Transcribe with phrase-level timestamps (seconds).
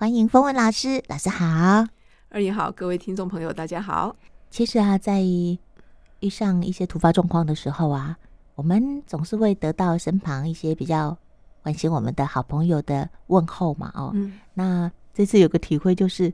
[0.00, 1.86] 欢迎丰文老师，老师好。
[2.30, 4.16] 二姨好，各位听众朋友，大家好。
[4.48, 8.16] 其实啊，在遇上一些突发状况的时候啊，
[8.54, 11.14] 我们总是会得到身旁一些比较
[11.62, 13.92] 关心我们的好朋友的问候嘛。
[13.94, 16.32] 哦，嗯，那这次有个体会，就是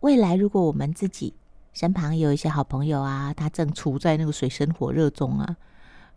[0.00, 1.32] 未来如果我们自己
[1.72, 5.56] 身旁有一些好朋友啊，他正处在那个水深火热中啊，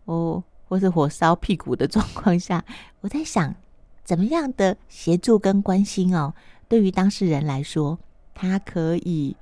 [0.04, 2.62] 哦，或是火烧屁股的状况下，
[3.00, 3.54] 我在想，
[4.04, 6.34] 怎么样的协助跟关心哦，
[6.70, 7.98] 对于当事人来说，
[8.32, 9.36] 他可以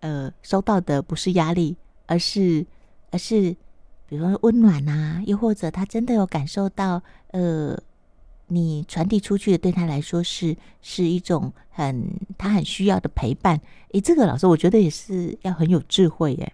[0.00, 1.76] 呃收到的不是压力，
[2.06, 2.64] 而是。
[3.14, 3.54] 而是，
[4.08, 7.78] 比如说温暖啊，又或者他真的有感受到，呃，
[8.46, 12.08] 你传递出去的对他来说是是一种很
[12.38, 13.60] 他很需要的陪伴。
[13.92, 16.52] 诶，这个老师我觉得也是要很有智慧耶。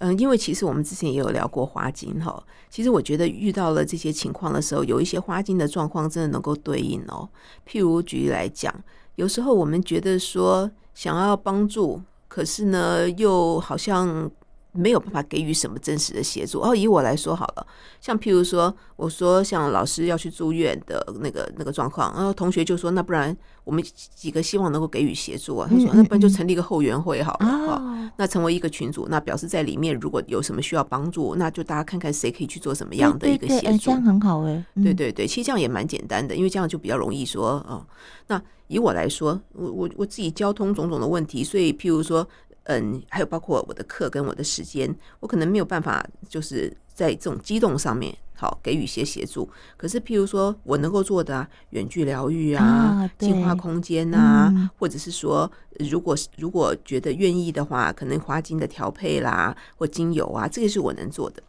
[0.00, 2.42] 嗯，因为其实我们之前也有聊过花精哈。
[2.68, 7.28] 其实我觉得遇到了这些情况的时候，有一些花精的状况真的能够对应哦。
[7.66, 8.74] 譬如举例来讲，
[9.16, 14.30] 有时候我们觉得说想要帮助，可是呢又好像。
[14.72, 16.74] 没有办法给予什么真实的协助哦。
[16.74, 17.66] 以我来说好了，
[18.00, 23.82] 像譬如说，我说像老师要去住院的那个那个状况，然后同学就说，那不然我们
[24.14, 25.68] 几个希望能够给予协助啊。
[25.70, 34.64] 他说，那不然就成立一个后援会好了，哦，那成为一个群组，那表示在里面如果有什么需要帮助，那就大家看看谁可以去做什么样的一个协助，这样很好哎。
[34.76, 37.84] 对对对，其实这样也蛮简单的，因为这样就比较容易说哦。
[38.28, 42.26] 那以我来说，我我我自己交通种种的问题，所以譬如说。
[42.64, 49.48] 嗯，还有包括我的课跟我的时间，我可能没有办法，就是在这种机动上面好给予一些协助。
[49.76, 61.42] 可是，譬如说我能够做的啊，远距疗愈啊，净化空间啊，嗯、或者是说，如果如果觉得愿意的话，可能花精的调配啦，或精油啊，这个是我能做的。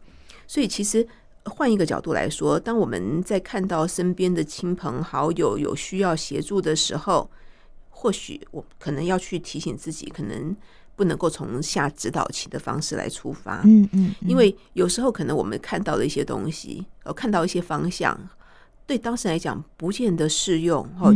[0.48, 1.06] 所以，其实
[1.44, 7.30] 换一个角度来说，当我们在看到身边的亲朋好友有需要协助的时候，
[7.90, 10.56] 或许我可能要去提醒自己，可能。
[10.94, 18.18] 不能够从下指导棋的方式来出发，嗯嗯，因为有时候可能我们看到的一些东西，呃，看到一些方向，
[18.86, 20.84] 对当时来讲不见得适用。
[21.00, 21.12] 哦，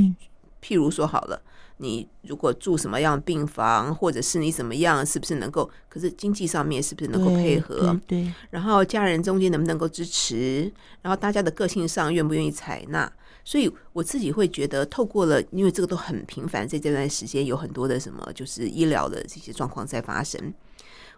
[0.62, 1.40] 譬如说好了，
[1.76, 5.70] 你如果住什么样的病房，或者是你怎么样，是不是能够？
[5.88, 7.98] 可是经济上面是不是能够配合？
[8.06, 10.72] 对，然后家人中间能不能够支持？
[11.02, 13.10] 然后大家的个性上愿不愿意采纳？
[13.46, 20.52] 所以我自己会觉得，透过了，因为这个都很频繁，在这段时间有很多的什么，就是医疗的这些状况在发生。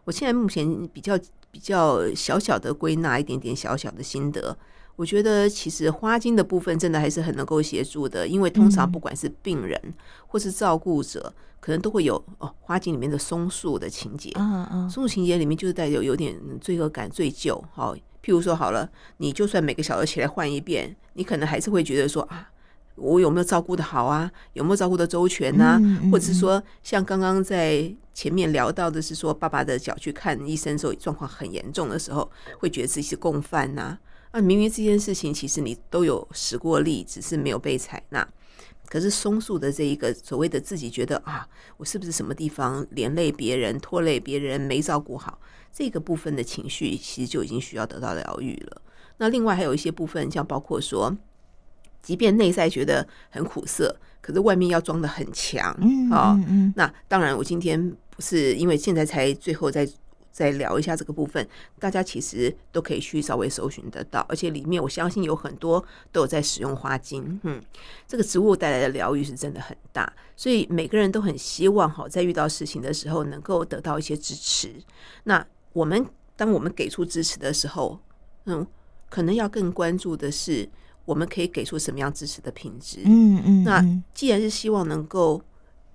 [0.05, 1.19] 我现在目前比较
[1.50, 4.55] 比较小小的归纳一点点小小的心得，
[4.97, 9.81] 我觉得其实花精的部分真的还是很能够协助的，因为通常不管是病人
[10.27, 14.31] 或是照顾者，可能都会有哦，花精里面的松树的情节，
[14.91, 17.97] 松树情节里面就是带有有点罪恶感、罪疚，好。
[18.25, 22.51] 譬如说好了，你就算每个小时起来换一遍，你可能还是会觉得说啊，
[22.97, 24.31] 我有没有照顾得好啊？
[24.53, 25.79] 有没有照顾得周全啊？
[25.81, 33.99] 嗯嗯、或者是说，像刚刚在前面聊到的是说，爸爸的脚去看医生的时候状况很严重的时候，会觉得自己是共犯呐。
[34.31, 38.28] 啊，明明这件事情其实你都有使过力，只是没有被采纳。
[38.88, 45.38] 可是松树的这一个所谓的自己觉得啊，我是不是什么地方连累别人、拖累别人、没照顾好？
[45.72, 48.82] 这个部分的情绪其实就已经需要得到疗愈了。
[49.19, 51.15] 那另外还有一些部分，像包括说，
[52.03, 59.87] 即便内在觉得很苦涩，可是外面要装得很强，嗯，嗯，嗯，那当然，我今天不是因为现在才最后再
[60.31, 61.47] 再聊一下这个部分，
[61.78, 67.61] 大家其实都可以去稍微搜寻得到，而且里面我相信有很多都有在使用花精，嗯，
[68.06, 74.72] 这个植物带来的疗愈是真的很大，所以每个人都很希望哈，在遇到事情的时候能够得到一些支持。
[75.25, 76.06] 那我们
[76.37, 77.99] 当我们给出支持的时候，
[78.45, 78.65] 嗯，
[79.09, 80.69] 可能要更关注的是，
[81.05, 83.00] 我们可以给出什么样支持的品质。
[83.05, 83.65] 嗯嗯。
[83.65, 83.84] 那
[84.15, 85.43] 既然是希望能够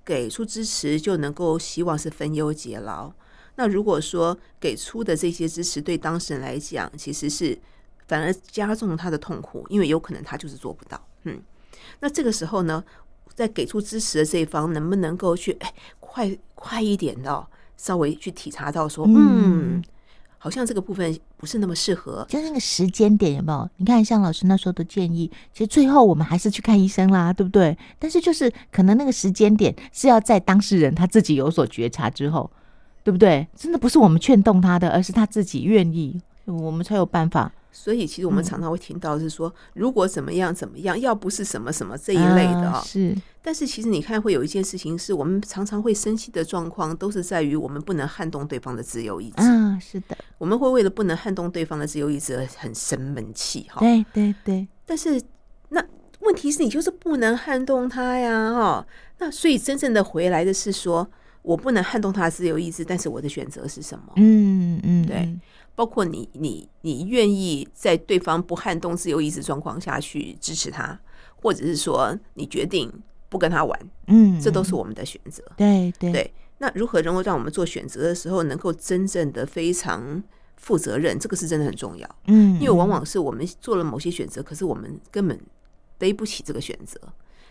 [0.03, 3.13] 给出支持，就能够希望是分忧解劳。
[3.55, 7.57] 那如果说给出的这些支持对当事人来讲，其实是
[8.07, 10.99] 反而加重他的痛苦，因为有可能他就是做不到。
[11.23, 11.41] 嗯。
[11.99, 12.83] 那这个时候呢，
[13.33, 17.47] 在给出支持的这一方，能不能够去哎快快一点的？
[17.75, 19.83] 稍微去体察到说，嗯，
[20.37, 23.69] 好像这个部分不是那么适合，就那个时间点有没有？
[23.77, 27.77] 你看，像老师那时候的建议，其实最后我们还是去看医生啦，对不对？
[27.99, 32.49] 但是就是可能那个时间点是要在当事人他自己有所觉察之后，
[33.03, 33.47] 对不对？
[33.55, 37.51] 真的不是我们劝动他的，而是他自己愿意，我们才有办法。
[37.75, 43.15] 所以，其实我们常常会听到是说，如果怎么样怎么样，要不是什么什么这一类的啊，是。
[43.41, 49.37] 但是，其实你看，会有一件事情是我们常常会生气的状况，都是在于我们不能撼动对方的自由意志。
[49.37, 53.79] 嗯，是的，我们会为了不能撼动对方的自由意志而很生闷气哈。
[53.79, 54.67] 对对对。
[54.85, 55.19] 但是，
[55.69, 55.83] 那
[56.19, 58.85] 问题是你就是不能撼动他呀，哈。
[59.17, 61.09] 那所以真正的回来的是说，
[61.43, 64.13] 我不能撼动他的自由意志，但是我的选择是什么？
[64.15, 65.37] 嗯嗯，对。
[65.75, 70.99] 包括你你你愿意在对方不撼动自由意志状况下去支持他，
[71.35, 72.91] 或者是说你决定
[73.27, 75.43] 不跟他玩，嗯，这都是我们的选择。
[75.57, 76.33] 对对对。
[76.59, 80.23] 那如何能够让我们做选择的时候，能够真正的非常
[80.57, 81.17] 负责任？
[81.17, 82.07] 这个是真的很重要。
[82.27, 85.37] 嗯，因为往往是我们做了某些选择，可是我们根本
[85.97, 87.01] 背不起这个选择，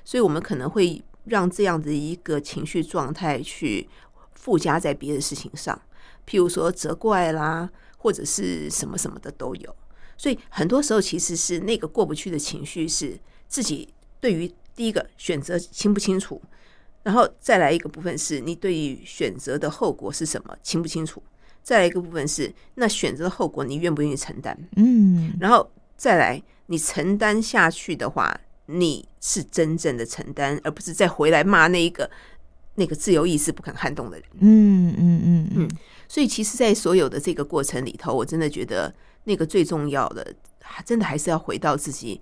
[0.05, 3.89] 所以我们可能会让这样的一个情绪状态去
[4.35, 5.81] 附加在别的事情上，
[6.27, 9.77] 譬如说责怪啦，或者是什么什么的都有。
[10.17, 16.41] 所以很多时候其实是那个过不去的情绪，是自己对于第一个选择清不清楚。
[17.03, 21.21] 然后再来一个部分是你对于选择的后果是什么清不清楚？
[21.63, 24.57] 再来一个部分是那选择的后果你愿不愿意承担？
[24.77, 32.11] 嗯，然后再来你承担下去的话，你是真正的承担，而不是再回来骂那一个
[32.77, 34.27] 那个自由意志不肯撼动的人。
[34.41, 35.69] 嗯嗯嗯嗯。
[36.09, 38.95] 所以其实，在所有的这个过程里头，我真的觉得
[39.25, 40.35] 那个最重要的，
[40.85, 42.21] 真的还是要回到自己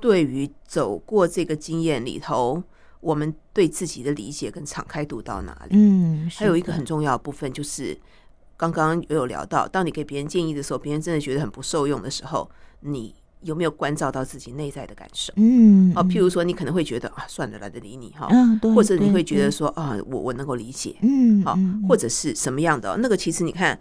[0.00, 2.62] 对于走过这个经验里头。
[3.00, 5.70] 我们对自己的理解跟敞开度到哪里？
[5.72, 7.98] 嗯，还有一个很重要的部分就是，
[8.56, 12.48] 刚刚也有聊到，当你给别人建议的时候，别人真的觉得很不受用的时候，
[12.78, 15.32] 你有没有关照到自己内在的感受？
[15.36, 18.28] 嗯，哦，譬如说，你可能会觉得啊，算了，懒得理你哈，
[18.74, 21.58] 或者你会觉得说啊，我我能够理解，嗯，好，
[21.88, 22.96] 或者是什么样的？
[22.98, 23.78] 那个其实你看，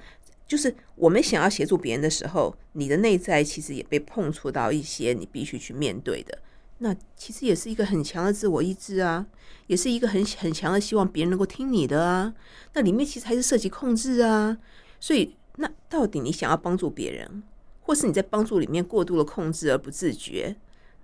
[0.48, 6.38] 就是我们想要协助别人的时候，你的内在其实也被碰触到一些你必须去面对的。
[6.80, 9.26] 那其实也是一个很强的自我意志啊，
[9.68, 12.34] 也是一个很很强的希望别人能够听你的啊。
[12.74, 14.58] 那里面其实还是涉及控制啊。
[15.00, 17.44] 所以，那到底你想要帮助别人，
[17.92, 20.56] 或是你在帮助里面过度的控制而不自觉？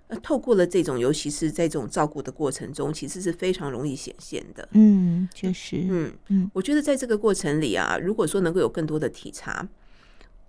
[0.06, 4.66] 呃，透过了这种，尤其是在这种照顾的过程中，其实是非常容易显现的。
[4.72, 9.68] 嗯，确实，嗯嗯，我觉得在这个过程里啊，如果说能够有更多的体察，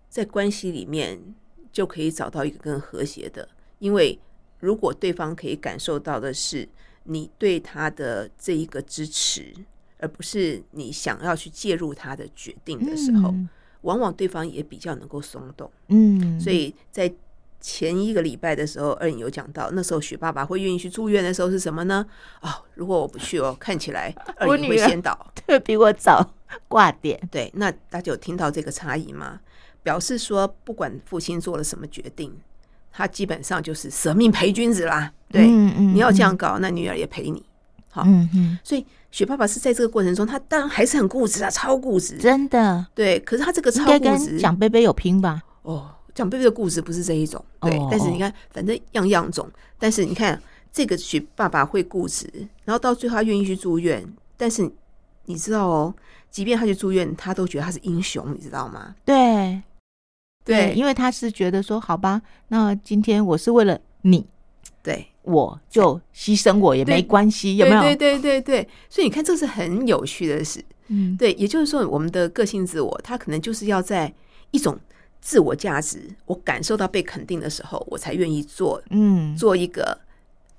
[0.07, 1.19] 在关系里面
[1.73, 3.49] 就可以找到一个更和谐的，
[3.79, 4.17] 因为。
[4.61, 6.67] 如果对方可以感受到的是
[7.05, 9.53] 你对他的这一个支持，
[9.99, 13.47] 而不是你想要去介入他的决定的时候，嗯、
[13.81, 15.69] 往往对方也比较能够松动。
[15.87, 17.11] 嗯，所以在
[17.61, 22.05] 前一个礼拜的时候，二颖有讲到，那时候许爸爸会愿意去住院的时候是什么呢？
[22.41, 26.33] 哦，如果我不去哦，看起来二颖会先倒，对比我早
[26.67, 27.19] 挂点。
[27.29, 29.39] 对，那大家有听到这个差异吗？
[29.83, 32.33] 表示说，不管父亲做了什么决定。
[32.91, 37.41] 他基本上就是舍命陪君子啦，对，嗯嗯、你要这样搞，那女儿也陪你，
[37.89, 43.19] 好，嗯嗯、所以雪爸爸是在这个过程中，他当然还是很固执啊，超固执，真的，对。
[43.21, 45.41] 可是他这个超固执，跟蒋贝贝有拼吧？
[45.63, 47.77] 哦，蒋贝贝的固执不是这一种，对。
[47.77, 50.39] 哦、但是你看，反正样样种，但是你看
[50.71, 52.29] 这个雪爸爸会固执，
[52.65, 54.05] 然后到最后他愿意去住院，
[54.37, 54.69] 但是
[55.25, 55.93] 你知道哦，
[56.29, 58.95] 即便他去住院，他都觉得他是英雄，你知道吗？
[59.03, 59.61] 对，
[60.45, 64.25] 对，因为他是觉得说，好吧，那今天我是为了你，
[64.83, 67.81] 对，我就牺牲我也没关系，有没有？
[67.81, 70.63] 对对对对对，所以你看，这是很有趣的事。
[70.87, 74.11] 嗯，对，也就是说，我们的个性自我，他可能就是要在
[74.51, 74.79] 一种
[75.21, 79.95] 自我价值，我感受到被肯定的时候，我才愿意做，嗯，做一个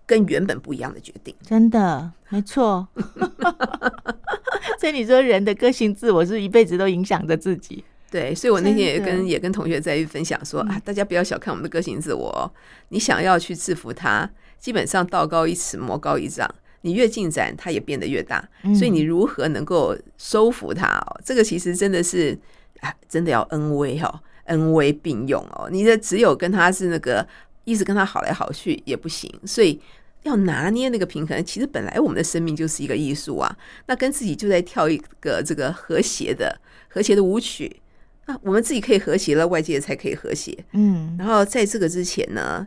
[0.07, 1.35] 跟原本不一样的决定。
[1.45, 2.87] 真的，没错。
[4.79, 7.83] 所以你说，人的个性自我是一辈子都影响着自己。
[8.11, 12.53] 对，所以我那天也跟也跟同学在分享说啊，大家不要小看我们的个性自我，
[12.89, 14.29] 你想要去制服他，
[14.61, 16.49] 基本上道高一尺，魔高一丈，
[16.83, 18.49] 你越进展，它也变得越大。
[18.79, 20.87] 所以你如何能够收服它？
[20.87, 22.39] 哦，这个其实真的是
[22.81, 25.69] 啊，真的要恩威哦，恩威并用哦。
[25.73, 27.27] 你的只有跟他是那个
[27.65, 29.81] 一直跟他好来好去也不行，所以
[30.25, 31.45] 要拿捏那个平衡。
[31.45, 37.81] 其实本来我们的生命就是一个艺术啊，那跟自己就在跳一个这个和谐的和谐的舞曲。
[38.27, 40.57] 那我们自己可以和谐了，外界才可以和谐。
[40.73, 42.67] 嗯，然后在这个之前呢，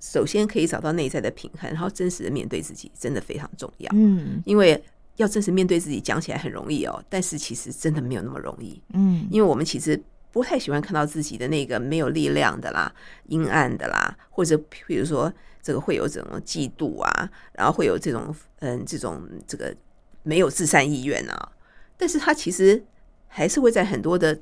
[0.00, 3.90] 首先可以找到内在的平衡，然后真实的面对自己，真的非常重要。
[3.94, 4.82] 嗯，因为
[5.16, 8.82] 要真实面对自己，讲起来很容易哦，但是其实真的没有那么容易。
[8.94, 10.02] 嗯，因为我们其实
[10.32, 12.92] 不太喜欢看到自己的那个没有力量的啦、
[13.28, 14.56] 阴暗的啦，或者
[14.86, 19.74] 比如说这个会有这种嫉妒啊，然后会有这种嗯这种这个
[20.22, 21.52] 没有自善意愿啊，
[21.96, 22.84] 但是他其实
[23.26, 24.38] 还是会在很多的。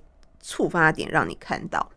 [0.47, 1.91] 触发点让你看到，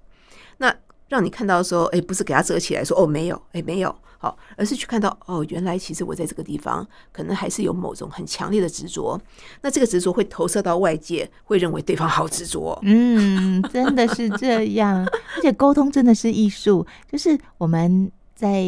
[0.60, 0.74] 那
[1.08, 9.20] 让你看到的时候，哎，不是给他遮起来说哦没有，哎没有，好，而是去看到哦，原来其实我在这个地方可能还是有某种很强烈的执着，
[9.62, 12.78] 那这个执着会投射到外界，会认为对方好执着。
[12.84, 18.66] 嗯，真的是这样，而且沟通真的是艺术，就是我们在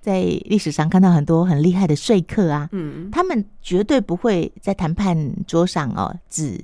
[0.00, 6.60] 在历史上看到很多很厉害的说客啊，嗯，他们绝对不会在谈判桌上哦，只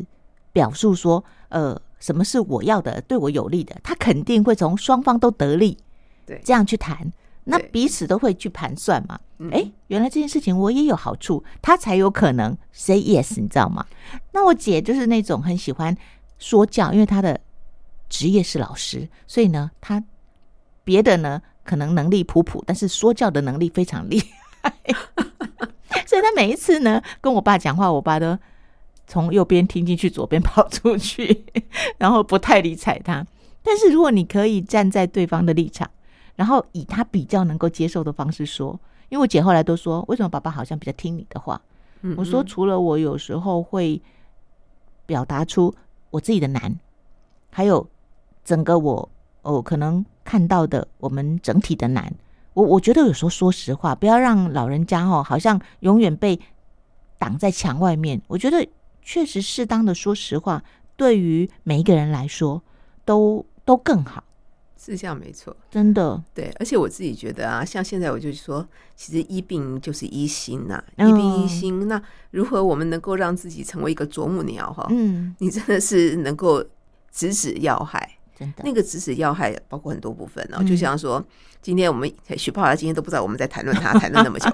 [0.53, 5.79] 表述说，呃，什么是我要的，对我有利的，他肯定会从双方都得利，
[6.27, 7.13] 对，这样去谈，
[7.45, 9.19] 那彼此都会去盘算嘛，
[9.51, 13.87] 哎、欸，原来这件事情我也有好处，他才有可能 say yes，你知道吗？
[14.33, 15.97] 那我姐就是那种很喜欢
[16.39, 17.41] 说教，因为她的
[18.09, 20.03] 职业是老师，所以呢，她
[20.85, 21.43] 别的呢。
[21.65, 24.19] 可能能力普普，但是说教的能力非常厉
[24.63, 24.73] 害，
[26.09, 28.39] 所以她每一次呢跟我爸讲话，我爸都
[29.09, 31.45] 从右边听进去，左边跑出去，
[31.99, 33.27] 然后不太理睬他。
[33.63, 35.91] 但是如果你可以站在对方的立场，
[36.37, 41.61] 然后以他比较能够接受的方式说，因为我姐后来都说，为什么爸爸好像比较听你的话？
[42.03, 44.01] 嗯嗯，我说除了我有时候会
[45.05, 45.75] 表达出
[46.11, 46.79] 我自己的难，
[47.51, 47.85] 还有
[48.45, 49.09] 整个我。
[49.43, 52.13] 哦，可能看到的我们整体的难，
[52.53, 56.39] 我我觉得有时候说实话，不要让老人家哦，好像永远被
[57.19, 58.21] 挡在墙外面。
[58.27, 58.67] 我觉得
[59.09, 60.63] 确实适当的说实话，
[60.95, 62.63] 对于每一个人来说
[63.07, 64.23] 都都更好，
[64.79, 66.55] 是这样没错，真的对。
[66.61, 71.81] 而且我自己觉得啊，像现在我就说，其实医病就是医心呐、啊，医病医心。
[71.81, 74.87] 嗯、那如何我们能够让自己成为一个啄木鸟哈？
[74.91, 76.63] 嗯，你真的是能够
[77.11, 78.19] 直指要害。
[78.39, 81.25] 真的那个直指要害包括很多部分哦，就像说，
[81.63, 84.51] 今天我们许爸爸今天都不知道我们在谈论他谈论那么久。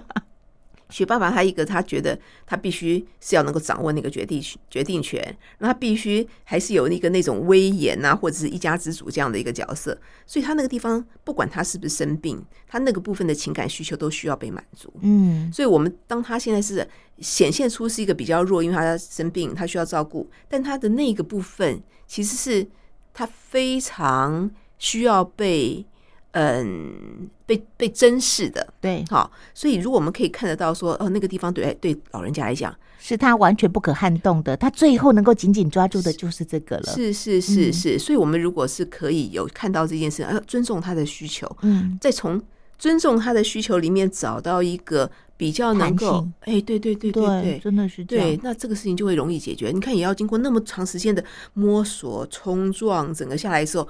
[0.95, 14.93] 许爸爸他一个他觉得他必须是要能够掌握那个决定决定权，那他必须还是有那个那种威严啊，或者是一家之主这样的一个角色，所以他那个地方不管他是不是生病，他那个部分的情感需求都需要被满足。
[15.01, 22.69] 嗯，所以我们当他现在是显现出是一个比较弱，因为他生病，他需要照顾，但他的那个部分其实是。
[23.17, 25.87] 他非常需要被，
[26.35, 42.41] 嗯，被被珍视的，对，好，所以如果我们可以看得到说，哦，那个地方对对老人家来讲是他完全不可撼动的，他最后能够紧紧抓住的就是这个了，是是是是，所以我们如果是可以有看到这件事，要尊重他的需求，嗯，再从
[42.79, 45.11] 尊重他的需求里面找到一个。
[45.37, 48.25] 比较能够，哎、欸，对对对对对，对，真的是这样。
[48.25, 49.73] 对，那这个事情就会容易解决。
[49.75, 51.23] 你看，也要经过那么长时间的
[51.55, 53.87] 摸索、冲撞，整个下来的时候，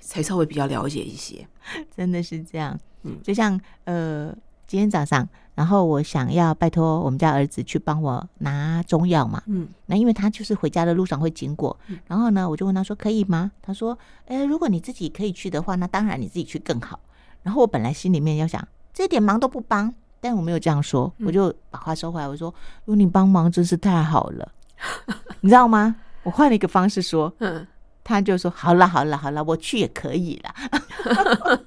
[0.00, 1.46] 才稍微比较了解一些。
[1.96, 2.78] 真的是这样。
[3.02, 4.34] 嗯，就像呃，
[4.66, 9.42] 今天早上，然后我想要拜托我们家儿子去帮我拿中药嘛。
[9.46, 11.76] 嗯，那因为他就是回家的路上会经过，
[12.06, 13.52] 然后呢，我就问他说可以吗？
[13.62, 13.98] 他说，
[14.48, 16.98] 如果你自己可以去的话，那当然你自己去更好。
[17.42, 19.94] 然后我本来心里面要想，这点忙都不帮。
[20.20, 22.26] 但我没有这样说，我就把话收回来。
[22.26, 22.54] 我说
[22.86, 24.52] ：“有你帮忙真是太好了，
[25.42, 27.66] 你知道吗？”我换了一个方式说， 嗯，
[28.04, 30.54] 他就说：“好了，好了，好了，我去也可以了。”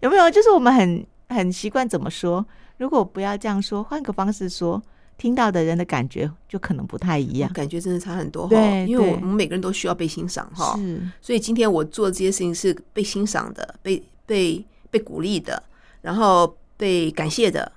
[0.00, 0.30] 有没有？
[0.30, 2.46] 就是我们很很习惯怎么说？
[2.78, 4.80] 如果不要这样说，换个方式说，
[5.18, 8.46] 听到的人的感觉就可能不太一样，感觉真的差很多。
[8.48, 10.74] 对，因为我们每个人都需要被欣赏哈。
[10.78, 15.62] 是，所以今天我做这些事情是被欣赏的，被被被鼓励的，
[16.00, 17.70] 然后被感谢的。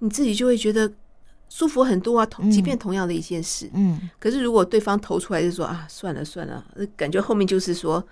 [0.00, 0.92] 你自己就会觉得
[1.54, 6.64] 舒服很多啊，同即便同样的一件事，嗯，嗯，可是如果对方投出来就说啊，算了算了，
[6.96, 8.04] 感觉后面就是说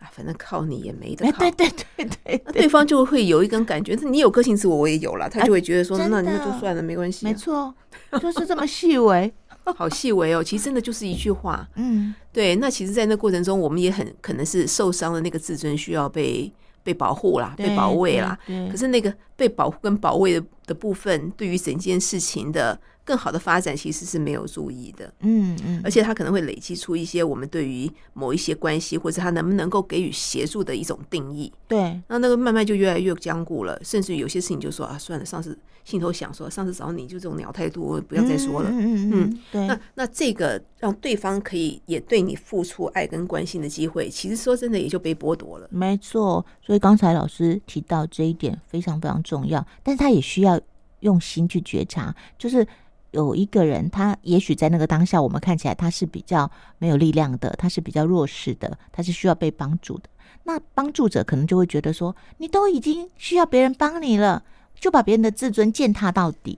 [0.00, 7.72] 啊，反正靠你也没得靠， 对对对对，那对方就会有一根感觉，你有个性自我，我也有了，他就会觉得说，那那就算了，没关系，没错，
[8.20, 9.32] 就是这么细微，
[9.76, 16.52] 好细微哦，其实真的就是一句话，嗯，对，那其实，在那过程中，我们也很可能是受伤的那个自尊需要被。
[16.84, 18.38] 被保护啦，被保卫啦。
[18.70, 25.14] 可是那个被保护跟保卫的的部分，对于整件事情的更好的发展，其实是没有注意的。
[25.20, 31.52] 嗯嗯，而且他可能会累积出一些我们对于某一些关系，或者他能不能够给予协助的一种定义。
[31.68, 38.68] 对，那那个慢慢就越来越僵固了，甚至有些事情就说啊，算了，上次心头想说，上次找你就这种鸟态度，我不要再说了。
[38.70, 39.66] 嗯嗯嗯，对。
[39.66, 45.66] 那那这个让对方可以也对你付出爱跟关心的机会，其实说真的也就被剥夺了。
[45.70, 50.58] 没错，所以刚才老师提到这一点非常非常重要，但是他也需要
[51.00, 52.66] 用心去觉察，就是
[53.10, 60.08] 有一个人，他也许在那个当下，我们看起来他是比较没有力量的，他是比较弱势的，他是需要被帮助的。
[60.44, 64.42] 那帮助者可能就会觉得说，你都已经需要别人帮你了。
[64.80, 66.56] 就把别人的自尊践踏到底，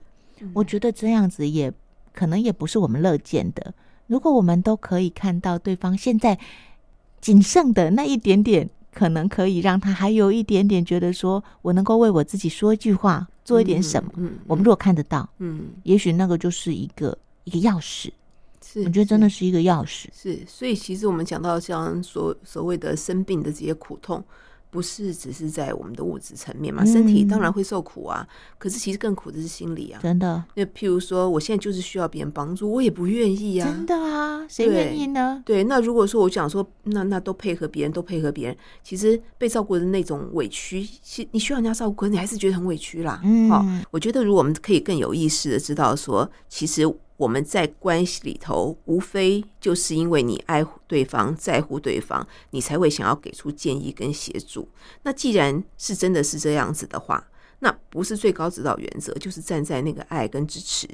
[0.53, 1.73] 我觉得这样子也
[2.13, 3.73] 可能也不是我们乐见的。
[4.05, 6.37] 如果我们都可以看到对方现在
[7.19, 14.11] 仅剩的那一点点，可能可以让他还有一点点觉得说，我能够为我自己说一句话，做一点什么。
[14.17, 18.09] 嗯，我们如果看得到，嗯，也许那个就是一个一个钥匙。
[18.63, 20.05] 是，我觉得真的是一个钥匙。
[20.13, 24.23] 是，所以其实我们讲到像所所谓的生病的这些苦痛。
[24.71, 30.43] 不是只是在我们的物质层面嘛，身体当然会受苦啊，可是其实更苦的是心理啊，真的。
[30.55, 35.43] 那譬如说，我现在就是需要别人帮助，我也不愿意啊，真的啊，谁愿意呢？
[35.45, 43.19] 对，那如果说我想说，那那都配合别人，都配合别人，其实被照顾的那种委屈，其你需要人家照顾，可是你还是觉得很委屈啦。
[43.23, 46.81] 嗯，好，我觉得如果我们可以更有意识的知道说，其实。
[47.21, 54.67] 我们在关系里头，无非就是因为你爱护对方、在乎对方，你才会想要给出建议跟协助。
[55.03, 57.23] 那既然是真的是这样子的话，
[57.59, 60.87] 那不是最高指导原则，就是站在那个爱跟支持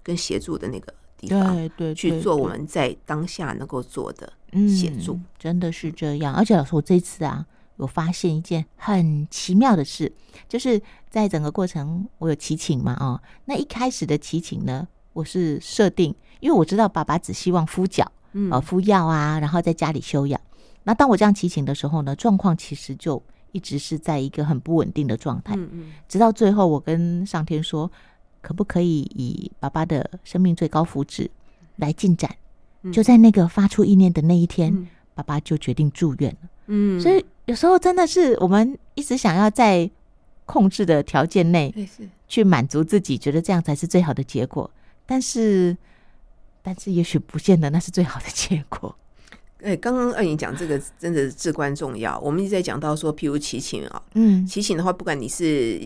[0.00, 4.32] 跟协助的那个地方，对对，去做我们在当下能够做的
[4.68, 5.14] 协助。
[5.14, 6.32] 嗯，真的是这样。
[6.32, 7.44] 而且老师，我这次啊，
[7.78, 10.12] 有发现一件很奇妙的事，
[10.48, 20.38] 就是在整个过程，我有祈请嘛，哦，那一开始的祈请呢，我是设定，因为我知道爸爸只希望敷脚，嗯，呃，敷药啊，然后在家里休养。
[20.82, 25.54] 那当我这样祈请的时候呢，状况其实就一直是在一个很不稳定的状态。
[25.56, 25.92] 嗯嗯。
[26.06, 27.90] 直到最后，我跟上天说，
[28.42, 31.28] 可不可以以爸爸的生命最高福祉
[31.76, 32.30] 来进展？
[32.92, 36.48] 就在那个发出意念的那一天，爸爸就决定住院了。
[36.66, 37.00] 嗯。
[37.00, 39.90] 所以有时候真的是我们一直想要在
[40.44, 41.74] 控制的条件内，
[42.28, 44.70] 去满足自己，觉得这样才是最好的结果。
[45.06, 45.76] 但是，
[46.62, 48.94] 但是也许不见得那是最好的结果。
[49.62, 52.18] 哎，刚刚二颖讲这个真的至关重要。
[52.20, 55.78] 我们一直在讲到说，譬如骑行啊，嗯，骑行的话，不管你是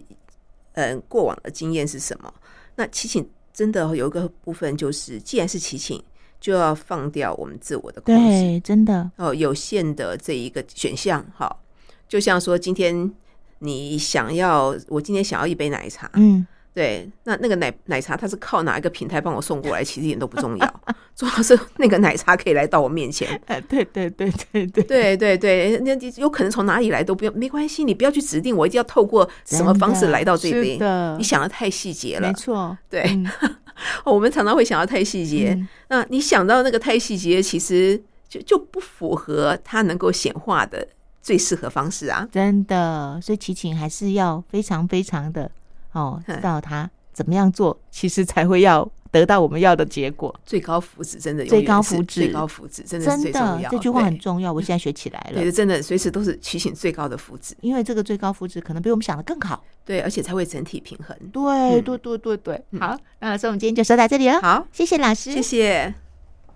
[0.72, 2.32] 嗯、呃、过往的经验是什么，
[2.74, 6.02] 那骑行真的有一个部分就是，既然是骑行，
[6.40, 11.24] 就要放掉我们自我的控制，对，真的哦，有限的这一个选项。
[11.36, 11.62] 好，
[12.08, 13.12] 就像说，今天
[13.60, 16.44] 你想要，我今天想要一杯奶茶，嗯。
[16.78, 19.82] 对，那那个奶奶茶，它是靠哪一个平台帮我送过来？
[19.82, 20.80] 其实一点都不重要，
[21.16, 23.28] 重要是 那个奶茶可以来到我面前。
[23.46, 30.78] 哎，对对对对对对对对，那有可能从哪里来都不用，没关系，你不要去指定我一定要透过什么方式来到这边。
[31.18, 32.78] 你想的太细节了，没错。
[32.88, 33.26] 对，嗯、
[34.06, 35.56] 我们常常会想到太细节。
[35.58, 40.86] 嗯、那你想到那个太细节，其实就就不符合它能够显化的
[41.20, 42.28] 最适合方式啊！
[42.30, 45.50] 真的，所以祈请还是要非常非常的。
[45.92, 50.34] 哦，知道他怎么样做，其实才会要得到我们要的结果。
[50.44, 53.70] 最高福祉真的最高福祉，最高福祉真的是最重要。
[53.70, 55.40] 这句话很重要，我现在学起来了。
[55.40, 59.64] 对，真的随时都是提醒最高的福祉，因为这个最高福祉可能比我们想的更好。
[59.84, 61.16] 对，而且才会整体平衡。
[61.32, 62.64] 对，对，对，对，对。
[62.78, 64.40] 好，那老师，我们今天就说到这里了。
[64.40, 66.07] 好，谢谢老师，谢谢。